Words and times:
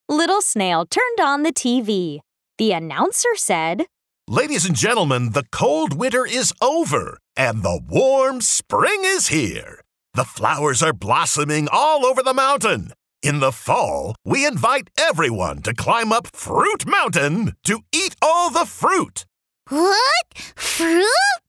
Little 0.07 0.41
Snail 0.41 0.85
turned 0.85 1.19
on 1.19 1.43
the 1.43 1.51
TV. 1.51 2.21
The 2.57 2.71
announcer 2.71 3.35
said, 3.35 3.87
Ladies 4.29 4.65
and 4.65 4.75
gentlemen, 4.75 5.31
the 5.31 5.43
cold 5.51 5.93
winter 5.99 6.25
is 6.25 6.53
over 6.61 7.19
and 7.35 7.61
the 7.61 7.81
warm 7.89 8.39
spring 8.39 9.01
is 9.03 9.27
here. 9.27 9.81
The 10.13 10.23
flowers 10.23 10.81
are 10.81 10.93
blossoming 10.93 11.67
all 11.69 12.05
over 12.05 12.23
the 12.23 12.33
mountain. 12.33 12.93
In 13.21 13.41
the 13.41 13.51
fall, 13.51 14.15
we 14.23 14.45
invite 14.45 14.89
everyone 14.97 15.61
to 15.63 15.73
climb 15.73 16.13
up 16.13 16.27
Fruit 16.27 16.87
Mountain 16.87 17.53
to 17.65 17.81
eat 17.93 18.15
all 18.21 18.49
the 18.49 18.65
fruit. 18.65 19.25
What? 19.69 20.33
Fruit? 20.55 21.05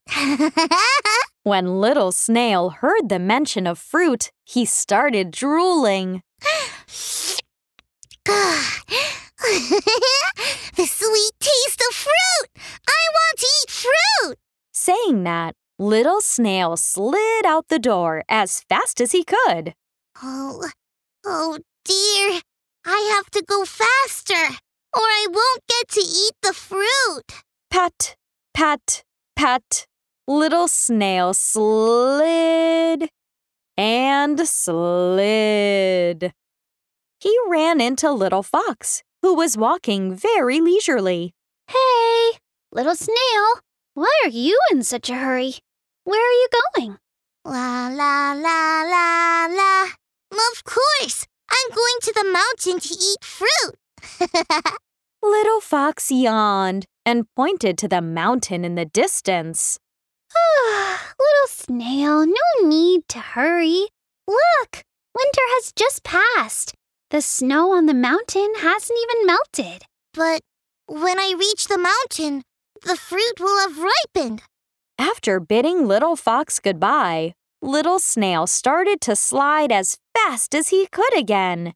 When 1.45 1.81
Little 1.81 2.13
Snail 2.13 2.71
heard 2.71 3.09
the 3.09 3.19
mention 3.19 3.67
of 3.67 3.79
fruit, 3.79 4.31
he 4.45 4.65
started 4.65 5.31
drooling. 5.31 6.23
the 10.77 10.87
sweet 10.87 11.33
taste 11.41 11.83
of 11.89 11.95
fruit! 11.95 12.49
I 12.87 13.03
want 13.15 13.39
to 13.39 13.47
eat 13.47 13.71
fruit! 13.71 14.39
Saying 14.73 15.25
that, 15.25 15.55
Little 15.79 16.21
Snail 16.21 16.77
slid 16.77 17.47
out 17.47 17.69
the 17.69 17.79
door 17.79 18.25
as 18.29 18.61
fast 18.69 19.01
as 19.01 19.13
he 19.13 19.25
could. 19.25 19.75
Oh, 20.23 20.69
oh 21.25 21.59
dear. 21.85 22.41
I 22.85 23.13
have 23.17 23.31
to 23.31 23.43
go 23.43 23.65
faster, 23.65 24.57
or 24.93 25.03
I 25.03 25.27
won't 25.31 25.63
get 25.69 25.89
to 25.89 26.01
eat 26.01 26.35
the 26.43 26.53
fruit. 26.53 27.45
Pat, 27.71 28.17
pat, 28.55 29.03
pat. 29.37 29.87
Little 30.27 30.69
Snail 30.69 31.33
slid 31.33 33.09
and 33.77 34.41
slid. 34.49 36.33
He 37.21 37.39
ran 37.49 37.81
into 37.81 38.11
Little 38.11 38.43
Fox, 38.43 39.03
who 39.23 39.35
was 39.35 39.57
walking 39.57 40.15
very 40.15 40.61
leisurely. 40.61 41.33
Hey, 41.67 42.39
little 42.73 42.95
snail, 42.95 43.61
why 43.95 44.13
are 44.25 44.31
you 44.31 44.59
in 44.71 44.83
such 44.83 45.11
a 45.11 45.15
hurry? 45.15 45.55
Where 46.05 46.21
are 46.21 46.33
you 46.33 46.49
going? 46.75 46.99
La 47.45 47.89
la 47.89 48.33
la 48.33 48.83
la 48.83 49.47
la. 49.51 49.85
Of 50.53 50.65
course, 50.65 51.27
I'm 51.51 51.71
going 51.75 51.99
to 52.03 52.13
the 52.15 52.31
mountain 52.33 52.81
to 52.81 52.95
eat 52.95 53.25
fruit. 53.25 53.75
Little 55.23 55.61
Fox 55.61 56.11
yawned 56.11 56.87
and 57.09 57.25
pointed 57.35 57.79
to 57.79 57.89
the 57.89 58.03
mountain 58.03 58.67
in 58.67 58.75
the 58.75 58.85
distance. 58.85 59.79
Ah, 60.37 61.15
little 61.19 61.49
snail, 61.49 62.27
no 62.27 62.69
need 62.69 63.09
to 63.09 63.19
hurry. 63.19 63.89
Look, 64.27 64.85
winter 65.17 65.47
has 65.57 65.73
just 65.73 66.05
passed. 66.05 66.75
The 67.09 67.23
snow 67.23 67.73
on 67.73 67.87
the 67.87 67.95
mountain 67.95 68.53
hasn't 68.59 68.99
even 69.05 69.27
melted. 69.27 69.85
but 70.13 70.41
when 70.87 71.19
I 71.19 71.35
reach 71.39 71.67
the 71.69 71.79
mountain, 71.79 72.43
the 72.83 72.97
fruit 72.97 73.41
will 73.41 73.59
have 73.61 73.79
ripened. 73.79 74.43
After 74.99 75.41
bidding 75.41 75.87
Little 75.87 76.17
Fox 76.17 76.61
goodbye, 76.61 77.33
Little 77.63 77.99
Snail 77.99 78.47
started 78.47 79.01
to 79.03 79.17
slide 79.17 79.73
as 79.73 79.97
fast 80.15 80.55
as 80.55 80.69
he 80.69 80.87
could 80.93 81.17
again. 81.17 81.73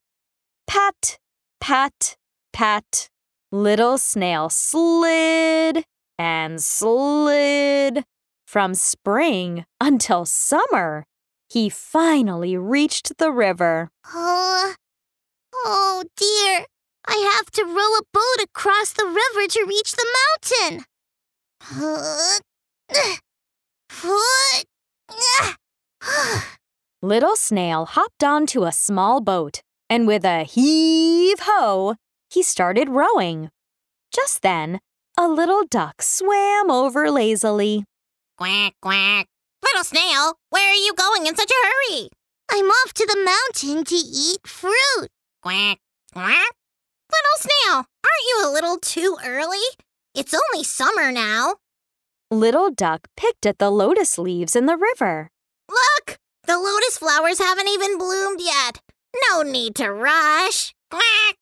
Pat, 0.67 1.19
pat, 1.61 2.17
pat. 2.53 3.09
Little 3.55 3.99
Snail 3.99 4.49
slid 4.49 5.85
and 6.19 6.63
slid. 6.63 8.03
From 8.47 8.73
spring 8.73 9.67
until 9.79 10.25
summer, 10.25 11.05
he 11.51 11.69
finally 11.69 12.57
reached 12.57 13.19
the 13.19 13.31
river. 13.31 13.91
Oh, 14.09 14.73
oh 15.55 16.03
dear. 16.17 16.65
I 17.07 17.31
have 17.37 17.51
to 17.51 17.65
row 17.65 17.99
a 17.99 18.09
boat 18.11 18.43
across 18.43 18.95
the 18.95 19.05
river 19.05 19.47
to 19.47 19.67
reach 19.69 19.93
the 19.93 20.07
mountain. 20.49 20.87
Little 27.03 27.37
Snail 27.37 27.85
hopped 27.85 28.25
onto 28.25 28.65
a 28.65 28.73
small 28.73 29.21
boat, 29.21 29.61
and 29.91 30.07
with 30.07 30.25
a 30.25 30.45
heave 30.45 31.41
ho, 31.41 31.97
he 32.33 32.43
started 32.43 32.89
rowing. 32.89 33.51
Just 34.15 34.43
then, 34.43 34.81
a 35.19 35.29
little 35.29 35.65
duck 35.69 36.03
swam 36.03 36.71
over 36.71 37.11
lazily. 37.11 37.85
Quack, 38.39 38.75
quack. 38.81 39.27
Little 39.63 39.85
snail, 39.85 40.35
where 40.51 40.71
are 40.71 40.75
you 40.75 40.95
going 40.95 41.27
in 41.27 41.37
such 41.37 41.51
a 41.51 41.67
hurry? 41.67 42.09
I'm 42.51 42.67
off 42.67 42.93
to 42.95 43.07
the 43.07 43.23
mountain 43.25 43.85
to 43.85 43.95
eat 43.95 44.47
fruit. 44.47 45.09
Quack, 45.43 45.79
quack. 46.13 46.53
Little 47.13 47.39
snail, 47.39 47.75
aren't 47.77 48.27
you 48.29 48.43
a 48.45 48.53
little 48.53 48.79
too 48.79 49.17
early? 49.25 49.65
It's 50.15 50.35
only 50.35 50.65
summer 50.65 51.13
now. 51.13 51.57
Little 52.31 52.71
Duck 52.71 53.09
picked 53.17 53.45
at 53.45 53.59
the 53.59 53.71
lotus 53.71 54.19
leaves 54.19 54.57
in 54.57 54.65
the 54.65 54.77
river. 54.77 55.31
Look, 55.69 56.19
the 56.47 56.59
lotus 56.59 56.97
flowers 56.97 57.39
haven't 57.39 57.69
even 57.69 57.99
bloomed 57.99 58.41
yet. 58.41 58.81
No 59.31 59.43
need 59.43 59.75
to 59.77 59.93
rush. 59.93 60.75
Quack, 60.91 61.37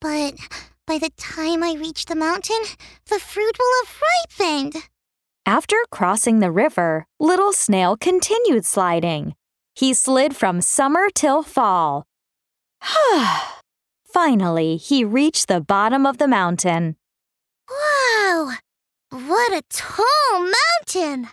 But 0.00 0.34
by 0.86 0.98
the 0.98 1.10
time 1.16 1.64
I 1.64 1.74
reach 1.74 2.04
the 2.04 2.14
mountain, 2.14 2.62
the 3.10 3.18
fruit 3.18 3.56
will 3.58 3.84
have 3.84 4.02
ripened. 4.38 4.88
After 5.44 5.76
crossing 5.90 6.40
the 6.40 6.50
river, 6.50 7.06
Little 7.18 7.52
Snail 7.52 7.96
continued 7.96 8.64
sliding. 8.64 9.34
He 9.74 9.94
slid 9.94 10.36
from 10.36 10.60
summer 10.60 11.08
till 11.12 11.42
fall. 11.42 12.04
Finally, 14.04 14.76
he 14.76 15.04
reached 15.04 15.48
the 15.48 15.60
bottom 15.60 16.06
of 16.06 16.18
the 16.18 16.28
mountain. 16.28 16.96
Wow! 17.68 18.52
What 19.10 19.52
a 19.52 19.62
tall 19.68 20.52
mountain! 20.84 21.30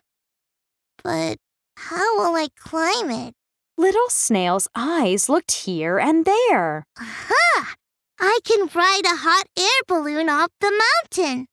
But 1.03 1.37
how 1.77 2.17
will 2.17 2.35
I 2.35 2.47
climb 2.57 3.11
it? 3.11 3.35
Little 3.77 4.09
Snail's 4.09 4.67
eyes 4.75 5.29
looked 5.29 5.51
here 5.51 5.97
and 5.97 6.25
there. 6.25 6.85
Aha! 6.99 7.73
I 8.19 8.39
can 8.43 8.69
ride 8.73 9.05
a 9.05 9.15
hot 9.17 9.45
air 9.57 9.81
balloon 9.87 10.29
off 10.29 10.51
the 10.61 10.71
mountain. 10.71 11.47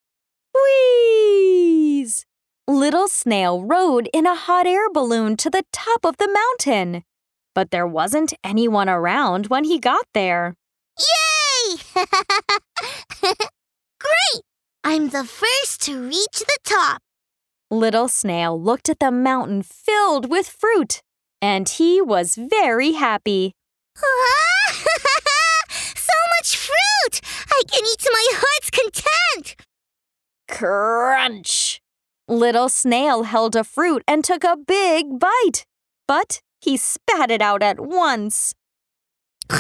Wheeze! 0.55 2.27
Little 2.69 3.09
Snail 3.09 3.65
rode 3.65 4.09
in 4.13 4.27
a 4.27 4.35
hot 4.35 4.67
air 4.67 4.91
balloon 4.91 5.37
to 5.39 5.49
the 5.49 5.65
top 5.73 6.05
of 6.05 6.19
the 6.19 6.29
mountain. 6.29 7.05
But 7.55 7.71
there 7.71 7.87
wasn't 7.87 8.35
anyone 8.45 8.89
around 8.89 9.47
when 9.47 9.65
he 9.65 9.79
got 9.79 10.05
there. 10.13 10.57
Yay! 10.99 11.77
Great! 13.23 14.43
I'm 14.85 15.09
the 15.09 15.25
first 15.25 15.81
to 15.83 16.01
reach 16.01 16.39
the 16.39 16.59
top. 16.65 17.01
Little 17.71 18.09
Snail 18.09 18.61
looked 18.61 18.89
at 18.89 18.99
the 18.99 19.11
mountain 19.11 19.63
filled 19.63 20.29
with 20.29 20.49
fruit, 20.49 21.01
and 21.43 21.69
he 21.69 22.01
was 22.01 22.37
very 22.37 22.93
happy. 22.93 23.55
so 23.97 24.05
much 26.39 26.57
fruit! 26.57 27.21
I 27.49 27.63
can 27.71 27.85
eat 27.85 27.99
to 27.99 28.11
my 28.13 28.29
heart's 28.33 28.71
content. 28.71 29.57
Crunch! 30.49 31.81
Little 32.29 32.69
Snail 32.69 33.25
held 33.25 33.57
a 33.57 33.65
fruit 33.65 34.05
and 34.07 34.25
took 34.25 34.45
a 34.45 34.57
big 34.57 35.19
bite, 35.19 35.65
but 36.07 36.41
he 36.61 36.77
spat 36.77 37.31
it 37.31 37.43
out 37.43 37.63
at 37.63 37.81
once. 37.81 38.55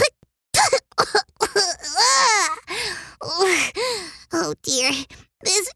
oh 4.32 4.54
dear. 4.62 4.92
This 5.42 5.72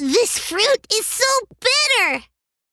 this 0.00 0.38
fruit 0.38 0.86
is 0.92 1.06
so 1.06 1.24
bitter. 1.60 2.24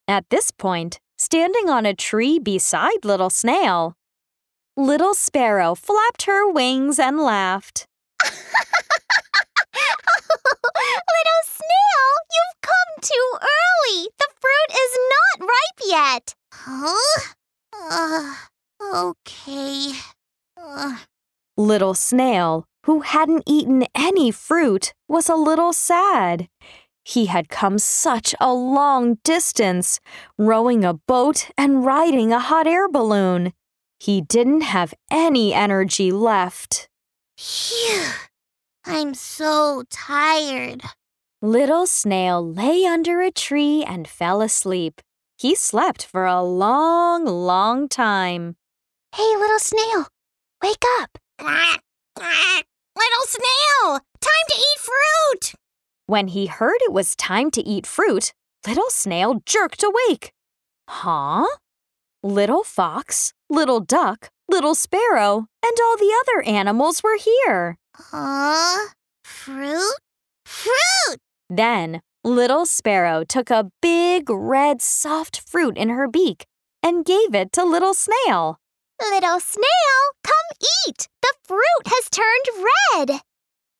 At 0.07 0.30
this 0.30 0.51
point, 0.51 1.00
standing 1.21 1.69
on 1.69 1.85
a 1.85 1.94
tree 1.94 2.39
beside 2.39 3.06
Little 3.06 3.29
Snail, 3.29 3.94
Little 4.75 5.13
Sparrow 5.13 5.75
flapped 5.75 6.23
her 6.23 6.51
wings 6.51 6.97
and 6.97 7.19
laughed. 7.19 7.85
little 8.25 8.41
snail, 11.45 12.07
you've 12.33 12.62
come 12.63 12.91
too 13.01 13.27
early. 13.35 14.09
The 14.18 14.29
fruit 14.41 14.71
is 14.71 14.97
not 15.13 15.47
ripe 15.47 15.79
yet. 15.85 16.33
Huh? 16.51 17.21
Uh, 17.71 18.35
okay. 18.91 19.94
Uh, 20.59 20.97
Little 21.56 21.94
Snail, 21.94 22.65
who 22.85 23.01
hadn't 23.01 23.44
eaten 23.45 23.85
any 23.94 24.31
fruit, 24.31 24.94
was 25.07 25.29
a 25.29 25.35
little 25.35 25.71
sad. 25.71 26.47
He 27.03 27.25
had 27.25 27.50
come 27.50 27.80
such 27.80 28.36
a 28.39 28.53
long 28.53 29.18
distance, 29.24 30.00
rowing 30.38 30.83
a 30.86 30.94
boat 30.94 31.50
and 31.57 31.86
riding 31.86 32.31
a 32.31 32.39
hot 32.39 32.68
air 32.68 32.88
balloon. 32.88 33.53
He 34.00 34.21
didn't 34.21 34.62
have 34.62 34.94
any 35.09 35.53
energy 35.53 36.12
left. 36.12 36.88
phew. 37.38 38.12
I'm 38.86 39.13
so 39.13 39.83
tired. 39.89 40.81
Little 41.42 41.86
Snail 41.88 42.42
lay 42.53 42.86
under 42.86 43.21
a 43.21 43.31
tree 43.31 43.83
and 43.83 44.07
fell 44.07 44.42
asleep. 44.42 45.01
He 45.38 45.56
slept 45.56 46.06
for 46.06 46.25
a 46.25 46.44
long, 46.44 47.25
long 47.25 47.89
time. 47.89 48.57
Hey, 49.15 49.36
little 49.38 49.57
snail, 49.57 50.07
wake 50.62 50.83
up. 51.00 51.18
Quack, 51.39 51.81
quack. 52.15 52.65
Little 52.95 53.25
snail, 53.25 54.00
time 54.21 54.45
to 54.50 54.56
eat 54.56 54.80
fruit. 54.80 55.56
When 56.12 56.28
he 56.28 56.48
heard 56.48 56.75
it 56.81 56.92
was 56.92 57.16
time 57.16 57.52
to 57.52 57.66
eat 57.66 57.88
fruit, 57.88 58.34
Little 58.68 58.90
Snail 58.90 59.42
jerked 59.46 59.81
awake. 59.81 60.34
Huh? 60.90 61.48
Little 62.22 62.66
Fox, 62.66 63.31
Little 63.50 63.80
Duck, 63.80 64.30
Little 64.50 64.75
Sparrow, 64.75 65.46
and 65.63 65.78
all 65.81 65.96
the 65.96 66.13
other 66.19 66.42
animals 66.42 67.02
were 67.02 67.16
here. 67.16 67.78
Huh? 67.96 68.90
Fruit? 69.24 69.96
Fruit! 70.46 71.19
Then 71.50 72.02
Little 72.25 72.66
Sparrow 72.66 73.24
took 73.24 73.50
a 73.50 73.72
big 73.81 74.30
red 74.30 74.81
soft 74.81 75.40
fruit 75.40 75.78
in 75.78 75.88
her 75.88 76.10
beak 76.10 76.46
and 76.84 77.06
gave 77.06 77.34
it 77.34 77.54
to 77.54 77.64
Little 77.64 77.94
Snail. 77.94 78.60
Little 79.00 79.40
snail, 79.40 80.02
come 80.25 80.57
eat. 80.86 81.07
The 81.22 81.34
fruit 81.48 81.86
has 81.86 82.10
turned 82.10 82.68
red. 82.98 83.22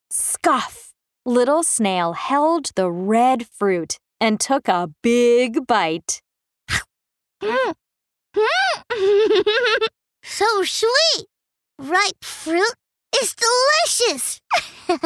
Scoff! 0.10 0.91
Little 1.26 1.62
Snail 1.62 2.14
held 2.14 2.72
the 2.76 2.90
red 2.90 3.46
fruit 3.46 3.98
and 4.20 4.40
took 4.40 4.68
a 4.68 4.90
big 5.04 5.68
bite. 5.68 6.20
so 10.24 10.64
sweet! 10.64 11.28
Ripe 11.78 12.24
fruit 12.24 12.74
is 13.22 13.36
delicious! 13.36 14.42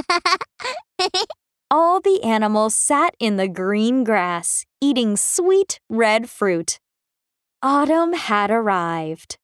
All 1.70 2.00
the 2.00 2.24
animals 2.24 2.76
sat 2.76 3.14
in 3.20 3.36
the 3.36 3.50
green 3.50 4.06
grass, 4.06 4.66
eating 4.80 5.18
sweet 5.18 5.82
red 5.90 6.30
fruit. 6.30 6.80
Autumn 7.62 8.14
had 8.14 8.52
arrived. 8.52 9.38